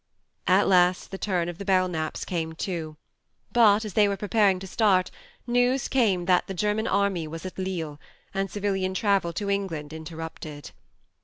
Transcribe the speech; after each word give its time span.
At 0.47 0.67
last 0.67 1.11
the 1.11 1.19
turn 1.19 1.47
of 1.47 1.59
the 1.59 1.63
Belknaps 1.63 2.25
came 2.25 2.53
too; 2.53 2.97
but, 3.51 3.85
as 3.85 3.93
they 3.93 4.07
were 4.07 4.17
preparing 4.17 4.57
to 4.57 4.65
start, 4.65 5.11
news 5.45 5.87
came 5.87 6.25
that 6.25 6.47
the 6.47 6.55
German 6.55 6.85
THE 6.85 6.89
MARNE 6.89 7.03
19 7.03 7.05
army 7.05 7.27
was 7.27 7.45
at 7.45 7.59
Lille, 7.59 7.99
and 8.33 8.49
civilian 8.49 8.95
travel 8.95 9.31
to 9.33 9.51
England 9.51 9.93
interrupted. 9.93 10.71